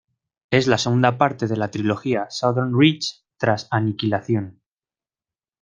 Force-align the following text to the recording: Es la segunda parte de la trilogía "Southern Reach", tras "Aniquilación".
Es 0.49 0.65
la 0.65 0.79
segunda 0.79 1.19
parte 1.19 1.45
de 1.47 1.55
la 1.57 1.69
trilogía 1.69 2.25
"Southern 2.31 2.73
Reach", 2.75 3.21
tras 3.37 3.67
"Aniquilación". 3.69 4.59